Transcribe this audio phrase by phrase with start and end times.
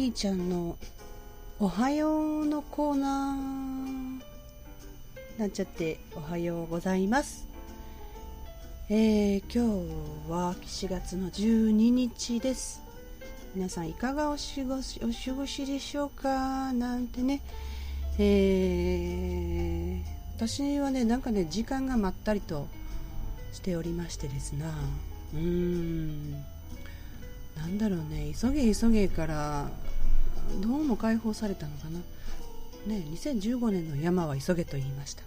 [0.00, 0.78] キーちゃんの
[1.58, 7.46] おはようのコーナーなっちゃっておはようございます。
[8.88, 12.80] えー、今日は4月の12日です。
[13.54, 16.72] 皆さんいかがお過ごしお過ごしでしょうか？
[16.72, 17.42] なんてね。
[18.18, 20.02] えー、
[20.34, 22.68] 私はねなんかね時間がまったりと
[23.52, 24.66] しておりましてですな。
[25.34, 26.32] うーん。
[27.54, 28.32] なんだろうね。
[28.40, 29.70] 急げ急げから
[30.58, 31.98] どうも解放されたのかな？
[32.86, 35.22] ね2015年の山は急げと言いました。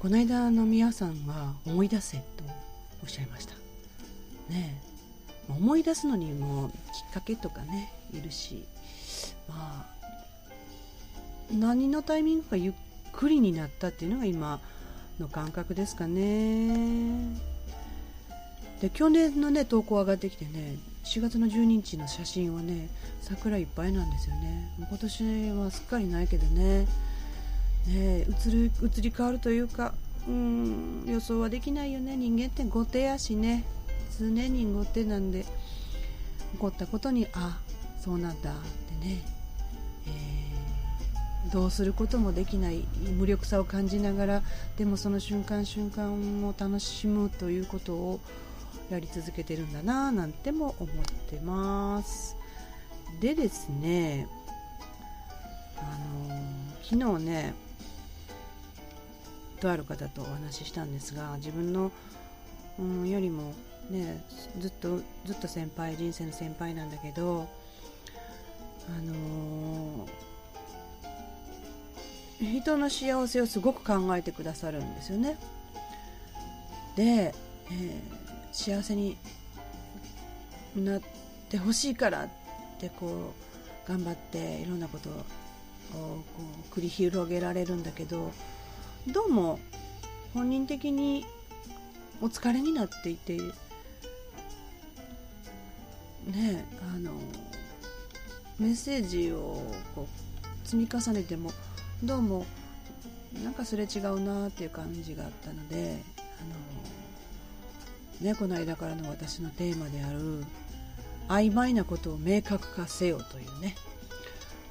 [0.00, 2.22] この間の皆さんは思い出せと
[3.02, 3.54] おっしゃいました。
[4.48, 4.80] ね
[5.48, 6.72] 思い出すのにもき
[7.10, 8.64] っかけとかねいるし
[9.48, 9.98] まあ
[11.52, 12.74] 何のタイミングかゆっ
[13.12, 14.60] くりになったっていうのが今
[15.18, 17.36] の感覚ですかね。
[18.80, 20.76] で去年のね投稿上がってきてね
[21.08, 22.90] 4月の12日の写真はね
[23.22, 24.70] 桜いっぱいなんですよね。
[24.78, 26.86] もう今年はすっかりないけどね。
[27.86, 29.94] ね移る移り変わるというか
[30.28, 32.14] うん予想はできないよね。
[32.14, 33.64] 人間って後手やしね。
[34.18, 35.44] 常に後手なんで
[36.52, 37.58] 起こったことにあ
[37.98, 38.54] そうなんだっ
[39.00, 39.22] てね、
[40.06, 42.84] えー、どうすることもできない
[43.16, 44.42] 無力さを感じながら
[44.76, 48.20] でもその瞬間瞬間を楽しむということを
[48.90, 52.36] やり続けてるんだななんても思ってます。
[53.20, 54.26] でですね
[55.76, 55.82] あ
[56.28, 56.34] の
[56.82, 57.54] 昨日ね
[59.60, 61.90] とある方とお話ししたんですが自分の、
[62.78, 63.52] うん、よりも
[63.90, 64.22] ね
[64.58, 67.48] ずっとずっと先輩人生の先輩なんだけど
[68.88, 75.36] あのー、人の幸せをすごく考えてくださるんですよね。
[76.96, 77.34] で、
[77.70, 78.27] えー
[78.58, 79.16] 幸せに
[80.74, 81.00] なっ
[81.48, 82.28] てほしいからっ
[82.80, 83.32] てこ
[83.86, 86.24] う頑張っていろんなことをこ
[86.68, 88.32] う繰り広げられるんだけど
[89.06, 89.60] どうも
[90.34, 91.24] 本人的に
[92.20, 93.36] お疲れになっていて
[96.26, 97.12] ねあの
[98.58, 99.62] メッセージを
[99.94, 100.08] こ
[100.64, 101.52] う積み重ねても
[102.02, 102.44] どうも
[103.44, 106.02] なんかすれ違うなっていう感じがあったので
[106.40, 106.56] あの
[108.20, 110.44] ね、この間からの私のテーマである
[111.28, 113.76] 曖昧なことを明確化せよというね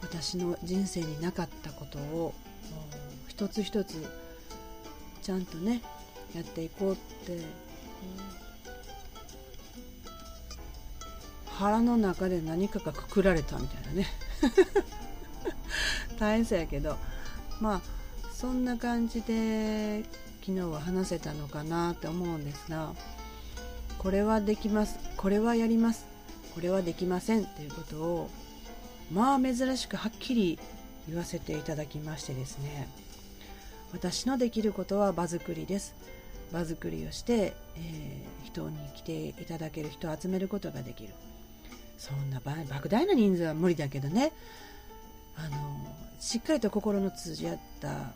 [0.01, 2.33] 私の人生になかったことを
[3.27, 4.05] 一つ一つ
[5.21, 5.81] ちゃんとね
[6.35, 7.41] やっていこうって
[11.45, 14.07] 腹の中で何かがくくられたみたいなね。
[16.19, 16.97] 大変そうやけど。
[17.59, 17.81] まあ
[18.31, 20.03] そんな感じで
[20.41, 22.93] 昨日は話せたのかなって思うんですが
[23.99, 24.99] これはできます。
[25.17, 26.05] これはやります。
[26.53, 27.43] これはできません。
[27.43, 28.29] っていうことを
[29.11, 30.59] まあ珍しくはっきり
[31.07, 32.87] 言わせていただきましてですね。
[33.93, 35.95] 私のできることは場作りです。
[36.51, 41.13] 場作りをして、えー、人に来ていただける人を集めることができる。
[41.97, 44.33] そんな莫大な人数は無理だけどね。
[45.35, 48.13] あのしっかりと心の通じ合った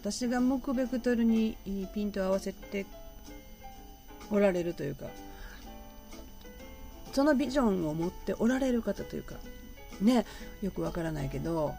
[0.00, 1.56] 私が向くベクトルに
[1.94, 2.84] ピントを合わせて
[4.30, 5.06] おられるというか。
[7.12, 9.36] そのビジョンを持っておられる方というか。
[10.00, 10.26] ね
[10.62, 11.74] よくわからないけど。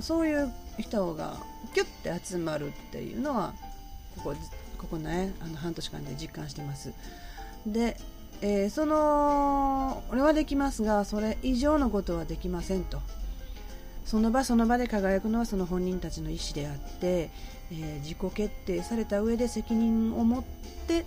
[0.00, 1.36] そういう人が
[1.72, 3.54] キュッて集まるっていうのは
[4.16, 4.36] ここ
[4.78, 6.92] ここねあの半年間で実感してます。
[7.66, 7.96] で、
[8.42, 13.00] えー、その俺はできますがそれ以上のことはできませんと。
[14.04, 17.30] その場その場で輝くのはその本人たちの意思であって、
[17.72, 20.44] えー、自己決定された上で責任を持っ
[20.86, 21.06] て、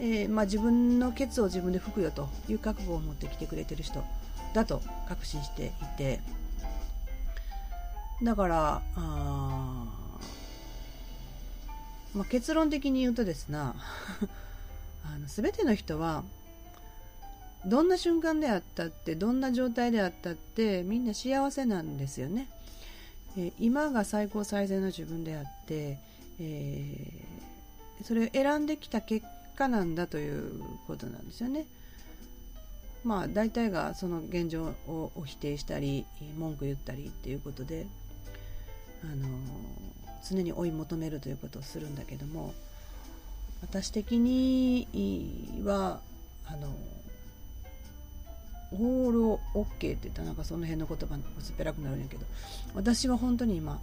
[0.00, 4.04] えー、まあ、自分のケツを自分で吹くよという覚悟を持ってきてくれてる人
[4.52, 6.20] だと確信していて。
[8.22, 9.84] だからあ、
[12.14, 13.74] まあ、結論的に言うとですな
[15.04, 16.22] あの全ての人は
[17.66, 22.48] どんな瞬間であったってどんな状態であったってみんな幸せなんですよね。
[23.36, 25.98] え今が最高最善の自分であって、
[26.40, 29.26] えー、それを選んできた結
[29.56, 31.66] 果なんだということなんですよね。
[33.02, 36.06] まあ大体がその現状を否定したり
[36.36, 37.86] 文句言ったりっていうことで、
[39.02, 39.28] あの
[40.28, 42.54] 常に追い求めるということをするんだけども
[43.60, 44.88] 私的に
[45.62, 46.00] は
[46.46, 46.74] あの
[48.72, 52.24] オールオッケーって言ったらなんかその辺の言葉薄っぺらくなるんやけど
[52.74, 53.80] 私は本当に今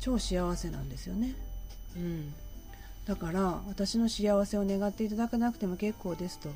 [0.00, 1.34] 超幸せなんですよね。
[1.96, 2.34] うん。
[3.06, 6.50] だから私の幸せを願っていただかなくても結構ですと。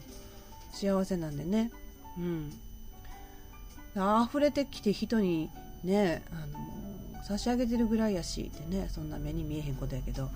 [0.72, 1.70] 幸せなんでね。
[2.18, 2.52] うん。
[4.24, 5.50] 溢れてきて人に
[5.82, 10.28] ねあの差し上げてるぐらいやしってねそんな目に見えへんことやけど。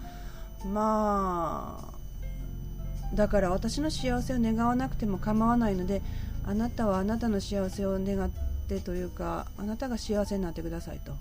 [0.65, 6.03] まあだから私の幸せを願わなくても構わないので
[6.47, 8.31] あなたはあなたの幸せを願っ
[8.69, 11.13] てというかあなたが幸せになってくださいと。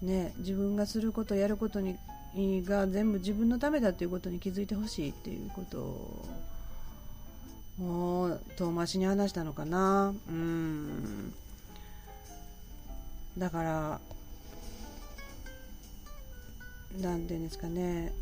[0.00, 1.96] ね、自分がすることやることに
[2.36, 5.78] が全部自分のためだということに気づいてほしいっていうこと
[7.82, 10.14] を遠回しに話したのかな。
[10.28, 11.34] うん。
[13.38, 14.00] だから
[17.00, 18.12] なんていうんですかね。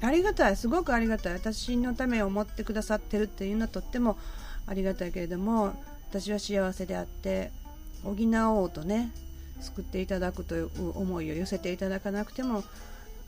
[0.00, 0.56] ありがたい。
[0.56, 1.32] すごくありがたい。
[1.34, 4.18] 私のためを思ってくださってるっていうのはとっても
[4.66, 5.74] ありがたいけれども
[6.10, 7.52] 私は幸せであって
[8.02, 9.10] 補おうとね
[9.60, 12.62] 救っていただくという思いを寄せていただかなくても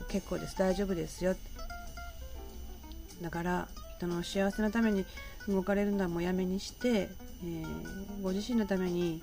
[0.09, 0.57] 結構です。
[0.57, 1.35] 大丈夫ですよ。
[3.21, 3.67] だから
[3.97, 5.05] 人の幸せのために
[5.47, 9.21] 動かれるのはもうやめにして、えー、ご自身のために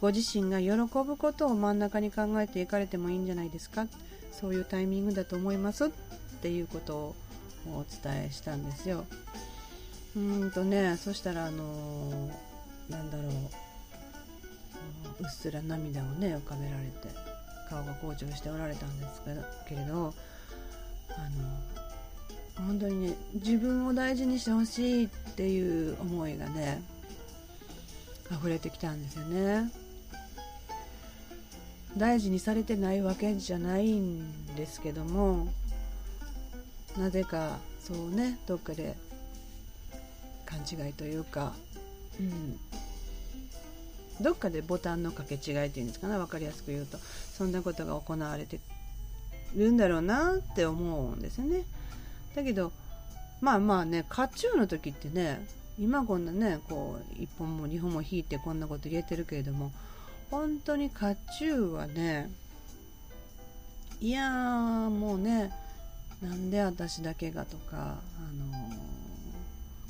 [0.00, 0.70] ご自身が喜
[1.04, 3.86] ぶことを真ん中に考えていかれてもいいんじゃないですか。
[4.30, 5.90] そういうタイミングだと思います。
[6.38, 7.14] っていうことを
[7.66, 9.04] お伝えしたんですよ。
[10.16, 13.32] うんとねそしたらあのー、なんだろう。
[15.20, 17.08] うっすら涙をね浮かべられて
[17.68, 19.22] 顔が紅潮しておられたんです
[19.68, 20.14] けれど
[21.10, 26.82] あの本当にね自分を大事にしてほしいっていう思いがね
[28.30, 29.70] 溢れてきたんですよね。
[31.96, 35.48] 大事にされてないわけじゃないんですけども
[36.98, 38.96] なぜかそうねどっかで
[40.44, 41.52] 勘違いというか、
[42.18, 42.58] うん、
[44.20, 46.98] どっかでボタンの掛け違いっていうんですかね分かりやすく言うと。
[47.38, 48.58] そんなことが行われて
[49.54, 51.62] るんだろうなって思うんですよね。
[52.34, 52.72] だけど
[53.40, 55.46] まあまあね甲冑の時ってね
[55.78, 59.70] 今こんなねこう1本も2本も引いてこんなこと言えてるけれども
[60.32, 62.28] 本当に甲冑はね
[64.00, 65.52] いやーもうね
[66.22, 68.88] なんで私だけがとか、あの、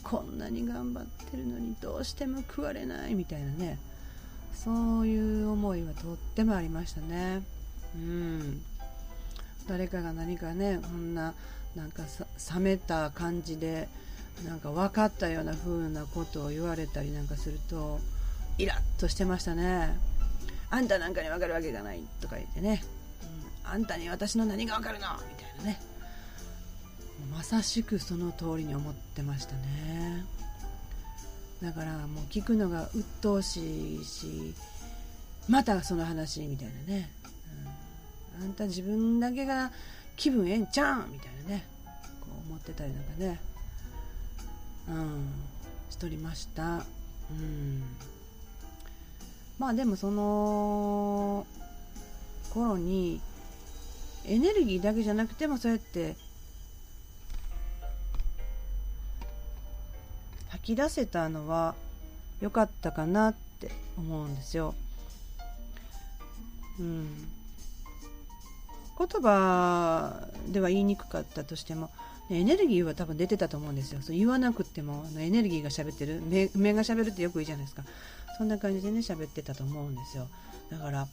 [0.08, 3.78] こんなに頑張ってるのにどうしても食われないみたいなね
[4.54, 7.42] そういう思いはとってもありましたね。
[7.94, 8.60] うん。
[9.68, 11.34] 誰かが何かねこんな
[11.76, 12.02] なんか
[12.52, 13.88] 冷めた感じで
[14.44, 18.00] なんか分かったような風なことを言われたりなんかすると
[18.56, 19.96] イラッとしてましたね。
[20.70, 22.82] あんたなんかに分かるわけがないとか言ってね、
[23.64, 25.87] うん、あんたに私の何が分かるのみたいなね。
[27.26, 30.24] まさしくその通りに思ってましたね。
[31.62, 34.54] だからもう聞くのが鬱陶しいし
[35.48, 37.10] またその話みたいなね、
[38.38, 39.72] うん、あんた自分だけが
[40.16, 41.64] 気分ええんちゃうんみたいなね。
[42.20, 43.40] こう思ってたりなんかね。
[44.88, 45.28] うん。
[45.90, 46.84] しとりました。
[47.30, 47.82] うん。
[49.58, 51.46] まあでもその
[52.50, 53.20] 頃に
[54.24, 56.16] エネルギーだけじゃなくてもそうやって
[60.68, 61.74] き出せたのは
[62.40, 64.74] 良かったかなって思うんですよ。
[66.78, 67.08] うん、
[68.98, 71.90] 言葉では言いにくかったとしても
[72.30, 74.02] エネルギーは多分出てたと思うんですよ。
[74.02, 77.82] そう言わなくてもあのエネルギーが喋ってる目目が喋るってよく言うじゃないですか。
[78.36, 80.28] そんな感じでね喋ってたと思うんですよ。
[80.70, 81.08] だから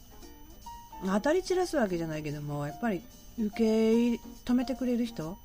[1.05, 3.01] 当たり散らすわけじゃないけどもやっぱり
[3.39, 3.63] 受け
[4.45, 5.37] 止めてくれる人？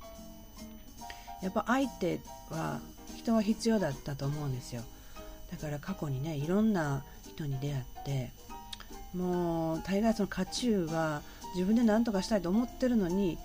[1.41, 2.19] やっぱ相手
[2.51, 2.79] は
[3.17, 4.83] 人は必要だったと思うんですよ。
[5.51, 8.31] だから過去にねいろんな人に出会って
[9.13, 11.21] もう大概その渦中は
[11.55, 13.37] 自分で何とかしたいと思ってるのに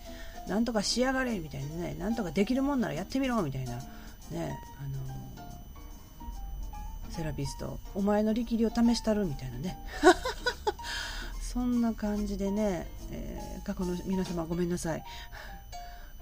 [0.48, 3.76] 何とかしやがれみたいなね何とかできるもんならやってみろみたいな
[4.30, 5.16] ねあの
[7.10, 9.78] セラピストお前の力量試したるみたいなね。
[11.40, 15.02] そんな感じでね、えー、過去の皆様ごめんなさい。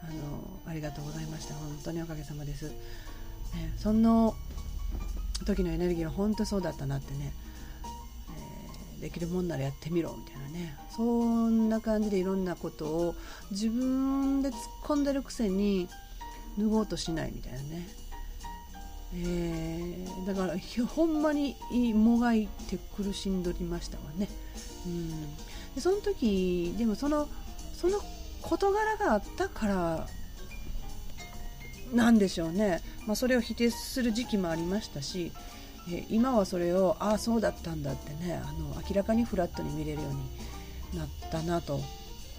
[0.00, 1.54] あのありがとうございました。
[1.54, 2.70] 本当におかげさまです。
[3.54, 4.34] ね、その
[5.44, 7.32] 時のエネルギーは本当そうだったなってね、
[8.96, 13.14] えー、できるもんならやってみろみたいなねそんな感じでいろんなことを
[13.50, 15.88] 自分で突っ込んでるくせに
[16.58, 17.88] 脱ごうとしないみたいなね、
[19.14, 21.56] えー、だからほんまに
[21.94, 24.28] もがいて苦しんどりましたわね、
[24.86, 25.36] うん、
[25.74, 27.28] でその時でもその
[27.74, 27.98] その
[28.40, 30.06] 事柄があったから
[31.92, 35.32] なんでしょうね、まあ、それを否定する時期もありましたし、
[36.08, 40.12] 今はそれをああそうだったんだってねあの明らかにフラットに見れるよう
[40.94, 41.80] になったなと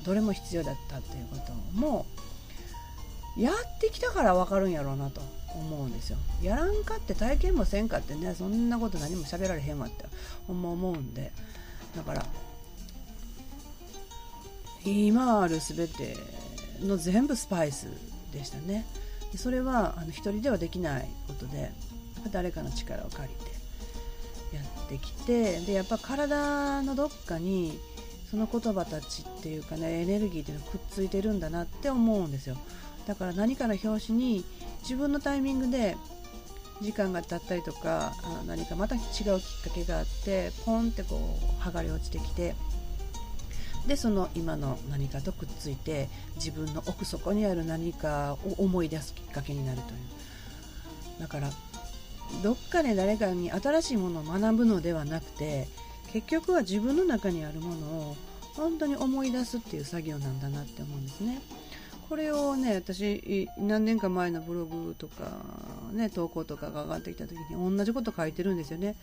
[0.03, 2.05] どれも必要だったっていうことも
[3.37, 5.21] やってきたから分かるんやろうなと
[5.53, 6.17] 思うんですよ。
[6.41, 10.05] やらんかって体験もせんかってねそんなこと何も喋られへんわって
[10.47, 11.31] ほんま思うんで。
[11.95, 12.25] だから
[14.83, 16.15] 今ある全て
[16.81, 17.87] の全部スパイス
[18.33, 18.85] でしたね。
[19.35, 21.69] でそれはあの一人ではできないことで
[22.31, 27.77] 誰かの力を借りてやってきてでやっぱ体のどっかに
[28.31, 32.55] その言葉たちっていうかねエネルギーっていうのがくっついてるんだなって思うんですよ。
[33.05, 34.45] だから何かの表紙に
[34.83, 35.97] 自分のタイミングで
[36.81, 42.55] 時間が経ったりとかあ何かまた違うきっかけがあってポンってこう剥がれ落ちてきて
[43.87, 49.99] でその今の何かとくっついて自分の奥底にある何かを思い出すきっかけになるという
[51.19, 51.49] だから
[52.43, 55.67] どっかで誰かに新しいものを学ぶのではなくて
[56.11, 58.15] 結局は自分の中にあるものを
[58.55, 61.41] 本当に思い出すっていう作業なんだなって思うんですね。
[62.07, 65.43] これをね私何年か前のブログとか、
[65.91, 68.95] ね、投稿とかが上がってきた時に同じこと書いてるんですよね。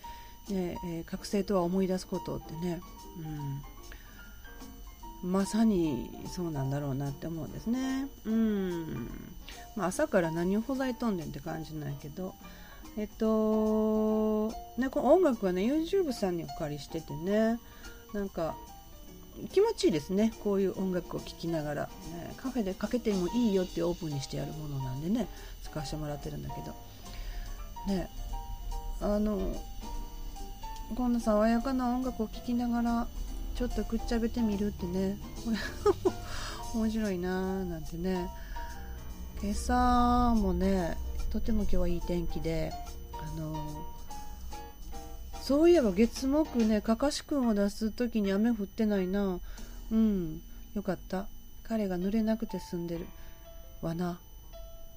[0.48, 2.80] でえー、覚醒とは思い出すことってね、
[3.18, 3.62] うん、
[5.22, 8.08] まさにそうなんだろうなって思うんですね。
[8.26, 9.10] うん。
[9.76, 12.34] まあ、朝から何をほざいとんねんって感じなんやけど。
[12.98, 17.58] えっとねこの音楽はね YouTube さんにお借りしててね。
[18.12, 18.54] なんか
[19.50, 20.32] 気持ちいいですね。
[20.42, 25.28] こういう音楽を聴きながら、ね、カフェでかけてもいいよってオープンにしてやるものなんでね。
[25.62, 26.74] 使わせてもらってるんだけど。
[27.86, 28.10] ね
[29.00, 29.56] あの
[30.94, 33.08] こんな爽やかな音楽を聴きながら
[33.54, 35.18] ちょっとくっちゃべてみるってね。
[35.44, 35.56] こ れ
[36.74, 38.28] 面白いなーなんてね。
[39.42, 40.96] 今朝もね
[41.30, 42.72] とても今日はいい天気で
[43.12, 43.56] あの
[45.42, 49.40] そういえば月木ねかかしくんを出す時に雨降ってないな。
[49.90, 50.40] うん
[50.74, 51.26] よかった。
[51.64, 53.06] 彼が濡れなくて済んでる
[53.82, 54.18] わな。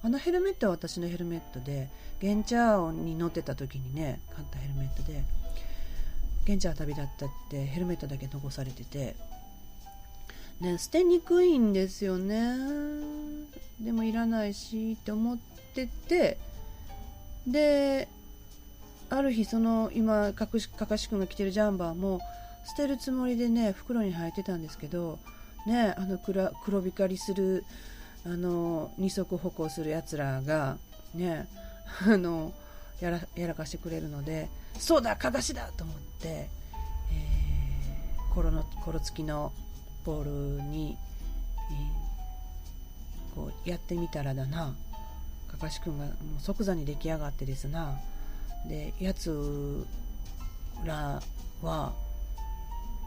[0.02, 1.88] あのヘルメットは私のヘルメットで
[2.20, 5.24] ゲンチャーに乗ってた時にね買ったヘルメットで。
[6.46, 9.16] ゲンチャー旅立ったってヘルメットだけ残されてて。
[10.60, 12.56] ね捨てにくいんですよね。
[13.80, 15.38] でもいらないしって思っ
[15.74, 16.38] てて。
[17.46, 18.08] で
[19.08, 20.58] ある日その今かか
[20.96, 22.20] しくんが着てるジャンバーも
[22.64, 25.20] 捨てるつもりでね袋に入ってたんですけど
[25.66, 27.64] ねあの黒黒光りする
[28.24, 30.78] あの二足歩行するやつらが
[31.14, 31.46] ね
[32.04, 32.52] あの
[33.00, 34.48] やらやらかしてくれるので
[34.78, 39.52] そうだかかしだと思って、えー、コロのコロ付きの
[40.04, 40.96] ボールに、
[41.70, 44.74] えー、こうやってみたらだな。
[45.48, 47.98] かかしくんがもう即座に出来上がってですな。
[48.68, 49.86] でやつ
[50.84, 51.22] ら
[51.62, 51.92] は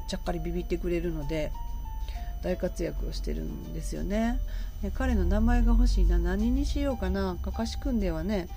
[0.07, 1.51] ちゃっかりビビってくれるので
[2.41, 4.39] 大活躍をしてるんですよね。
[4.95, 6.17] 彼の名前が欲しいな。
[6.17, 7.35] 何にしようかな。
[7.41, 8.47] かかしくんではね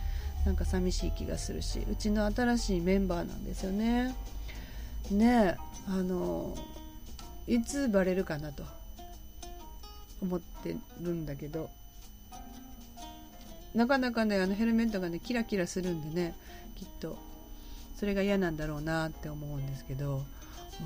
[0.44, 4.14] なんか寂しい気がするしうちの新しいメンバーなんですよね。
[5.10, 5.56] ねえ
[5.88, 6.56] あの
[7.46, 8.64] いつバレるかなと
[10.20, 11.70] 思ってるんだけど
[13.74, 16.34] なかなかねあのヘルメットがねキラキラするんでね
[16.76, 17.18] きっと。
[17.96, 20.24] それが嫌なんだろうなって思うんですけども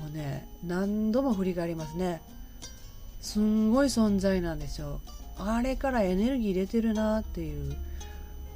[0.07, 2.21] うね何度も振り返りますね。
[3.21, 5.01] すんごい存在なんですよ。
[5.39, 7.75] あれからエネルギー入れてるなっていう、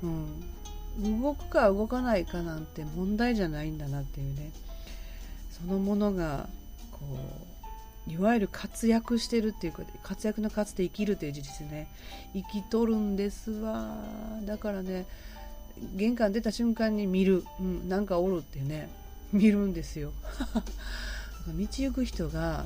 [0.03, 0.43] うん、
[0.99, 4.51] 動くか動かないかなんて問題じゃないんだなっていうね。
[5.49, 6.49] そのものが
[6.91, 6.99] こ
[8.07, 11.87] ういわゆる活躍してるっていうか活躍の活で生きるという事実ね。
[12.33, 13.95] 生きとるんですわ。
[14.45, 15.05] だからね
[15.95, 18.89] 玄関出た瞬間に見る、うん、なんかおるってね。
[19.31, 20.11] 見るんですよ。
[21.47, 22.65] 道行く人が、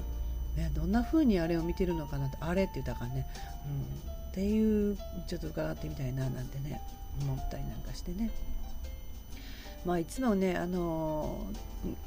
[0.55, 3.25] ね、どんな風にあれを見てるのかなってあれって言ったからね、
[3.65, 6.81] うん、っていうちょっと伺ってみたいななんてね。
[7.21, 8.29] 思ったりなんかしてね。
[9.85, 11.45] まあいつもねあの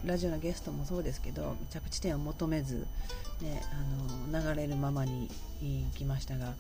[0.05, 2.87] ラジオのゲストもそうですけど着地点を求めず、
[3.41, 3.63] ね、
[4.33, 6.55] あの流れるままに行きましたが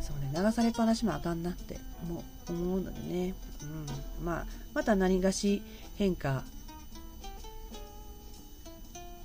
[0.00, 4.24] そうね流されっぱなしもあかんなっても思うのでね、うん。
[4.24, 5.62] まあ、また何がし
[5.96, 6.44] 変化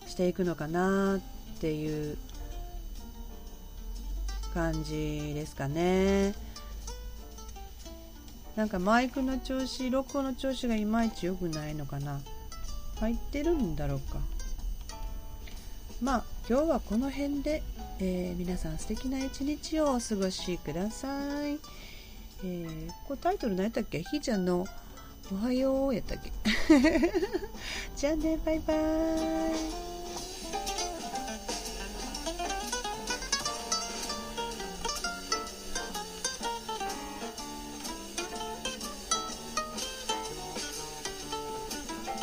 [0.07, 2.17] していくのかなっていう
[4.53, 6.33] 感じですかね。
[8.59, 12.19] なんかマイクの調子録音の調子がいまいち良くないのかな
[12.99, 14.19] 入ってるんだろうか
[16.01, 17.63] まあ今日はこの辺で
[18.01, 21.07] えー、皆さん素敵な一日をお過ごしくださ
[21.47, 21.59] い。
[22.43, 24.03] えー、これタイトル何やったっけ？
[24.03, 24.65] ひーちゃんの
[25.31, 26.31] おはようやったっけ？
[27.97, 29.98] じゃあね、バイバーイ。